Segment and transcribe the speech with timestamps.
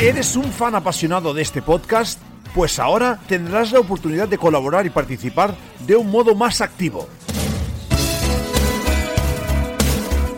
[0.00, 2.20] ¿Eres un fan apasionado de este podcast?
[2.54, 7.08] Pues ahora tendrás la oportunidad de colaborar y participar de un modo más activo.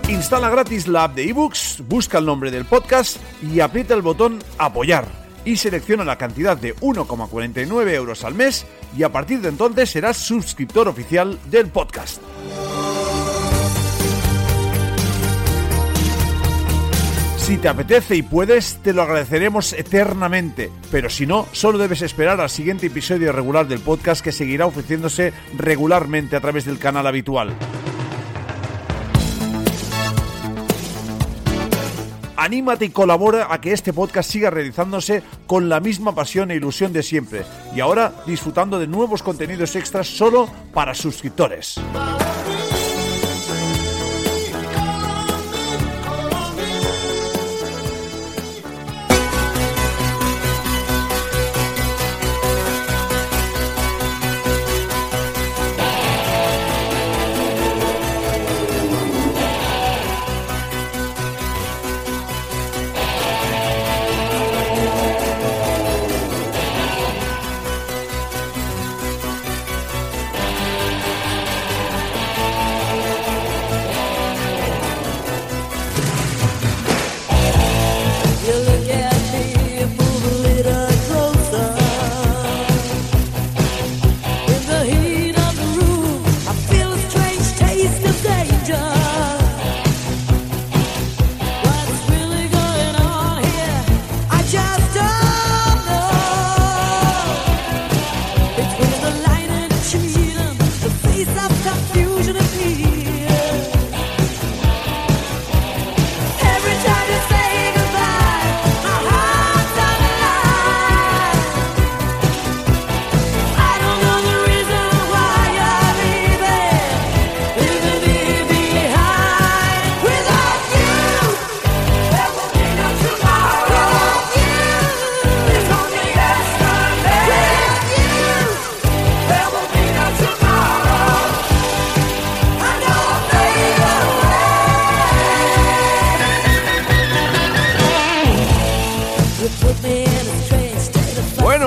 [0.09, 4.39] Instala gratis la app de ebooks, busca el nombre del podcast y aprieta el botón
[4.59, 5.07] apoyar
[5.45, 8.65] y selecciona la cantidad de 1,49 euros al mes
[8.97, 12.23] y a partir de entonces serás suscriptor oficial del podcast.
[17.49, 22.43] Si te apetece y puedes, te lo agradeceremos eternamente, pero si no, solo debes esperar
[22.43, 27.57] al siguiente episodio regular del podcast que seguirá ofreciéndose regularmente a través del canal habitual.
[32.37, 36.93] Anímate y colabora a que este podcast siga realizándose con la misma pasión e ilusión
[36.93, 41.81] de siempre y ahora disfrutando de nuevos contenidos extras solo para suscriptores.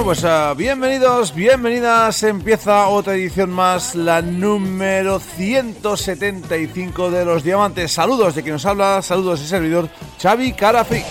[0.02, 2.24] Bueno, pues ah, bienvenidos, bienvenidas.
[2.24, 7.92] Empieza otra edición más, la número 175 de los diamantes.
[7.92, 11.06] Saludos de quien nos habla, saludos de servidor Xavi there.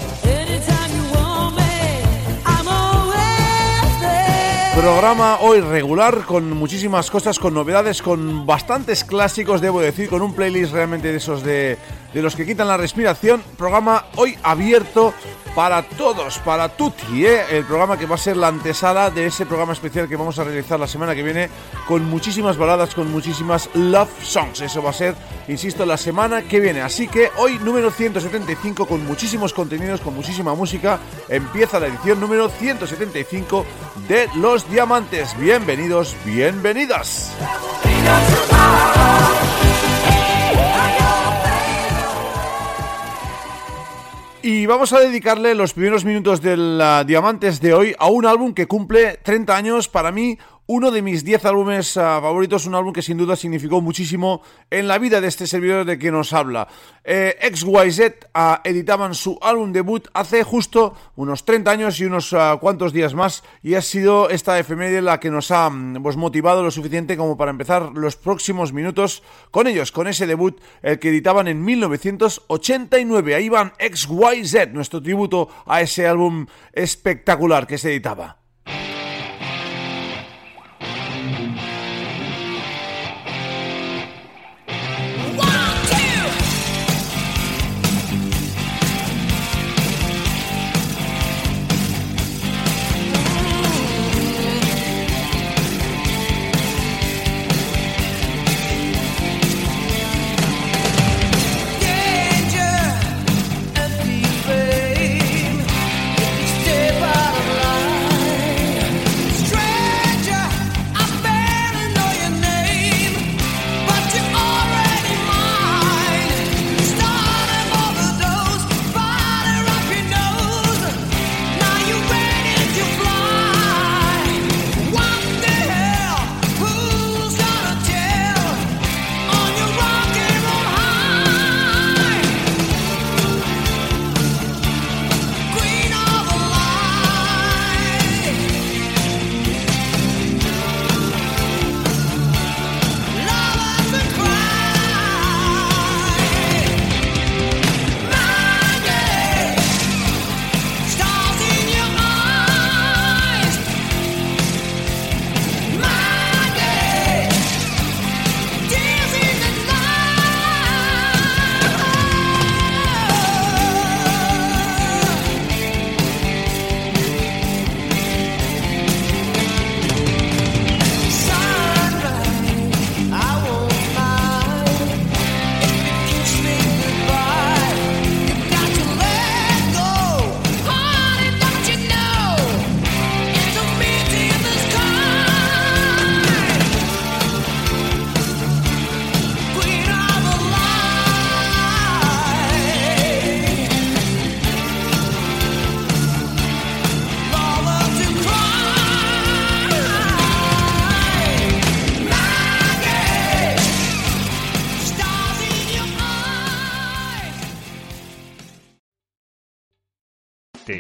[4.80, 10.32] Programa hoy regular con muchísimas cosas, con novedades, con bastantes clásicos, debo decir, con un
[10.32, 11.76] playlist realmente de esos de,
[12.12, 13.42] de los que quitan la respiración.
[13.56, 15.14] Programa hoy abierto
[15.54, 17.42] para todos, para tutti, ¿eh?
[17.50, 20.44] el programa que va a ser la antesala de ese programa especial que vamos a
[20.44, 21.50] realizar la semana que viene
[21.88, 24.60] con muchísimas baladas, con muchísimas love songs.
[24.60, 25.14] Eso va a ser,
[25.48, 26.82] insisto, la semana que viene.
[26.82, 31.00] Así que hoy número 175 con muchísimos contenidos, con muchísima música.
[31.28, 33.66] Empieza la edición número 175
[34.08, 35.36] de Los Diamantes.
[35.38, 37.32] Bienvenidos, bienvenidas.
[44.70, 49.18] Vamos a dedicarle los primeros minutos del Diamantes de hoy a un álbum que cumple
[49.20, 50.38] 30 años para mí.
[50.72, 54.40] Uno de mis 10 álbumes ah, favoritos, un álbum que sin duda significó muchísimo
[54.70, 56.68] en la vida de este servidor de que nos habla.
[57.02, 62.56] Eh, XYZ ah, editaban su álbum debut hace justo unos 30 años y unos ah,
[62.60, 66.62] cuantos días más y ha sido esta efeméride la que nos ha mm, pues, motivado
[66.62, 71.08] lo suficiente como para empezar los próximos minutos con ellos, con ese debut, el que
[71.08, 73.34] editaban en 1989.
[73.34, 78.39] Ahí van XYZ, nuestro tributo a ese álbum espectacular que se editaba.